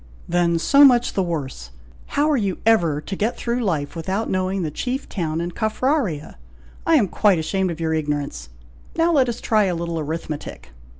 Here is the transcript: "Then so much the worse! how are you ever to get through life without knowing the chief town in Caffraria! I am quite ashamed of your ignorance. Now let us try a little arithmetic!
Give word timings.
"Then 0.27 0.57
so 0.57 0.83
much 0.83 1.13
the 1.13 1.21
worse! 1.21 1.69
how 2.17 2.27
are 2.31 2.35
you 2.35 2.57
ever 2.65 3.01
to 3.01 3.15
get 3.15 3.37
through 3.37 3.59
life 3.61 3.95
without 3.95 4.31
knowing 4.31 4.63
the 4.63 4.71
chief 4.71 5.07
town 5.07 5.39
in 5.39 5.51
Caffraria! 5.51 6.39
I 6.87 6.95
am 6.95 7.07
quite 7.07 7.37
ashamed 7.37 7.69
of 7.69 7.79
your 7.79 7.93
ignorance. 7.93 8.49
Now 8.95 9.11
let 9.11 9.29
us 9.29 9.39
try 9.39 9.65
a 9.65 9.75
little 9.75 9.99
arithmetic! 9.99 10.71